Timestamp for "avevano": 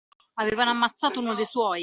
0.39-0.71